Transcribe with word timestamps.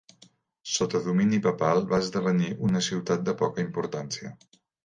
Sota 0.75 1.01
domini 1.07 1.39
papal 1.47 1.83
va 1.93 2.01
esdevenir 2.05 2.49
una 2.71 2.85
ciutat 2.89 3.29
de 3.29 3.39
poca 3.43 3.67
importància. 3.69 4.37